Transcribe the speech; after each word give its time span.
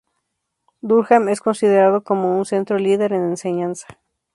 Durham 0.81 1.29
es 1.29 1.41
considerado 1.41 2.03
como 2.03 2.35
un 2.35 2.43
centro 2.45 2.79
líder 2.79 3.13
en 3.13 3.21
enseñanza. 3.29 3.85